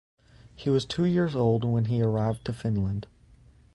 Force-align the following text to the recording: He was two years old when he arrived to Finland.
He 0.55 0.71
was 0.71 0.83
two 0.83 1.05
years 1.05 1.35
old 1.35 1.63
when 1.63 1.85
he 1.85 2.01
arrived 2.01 2.43
to 2.45 2.53
Finland. 2.53 3.05